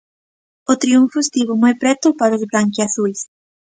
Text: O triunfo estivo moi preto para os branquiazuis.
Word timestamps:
O 0.71 0.73
triunfo 0.81 1.17
estivo 1.21 1.53
moi 1.63 1.73
preto 1.81 2.07
para 2.19 2.37
os 2.39 2.47
branquiazuis. 2.51 3.19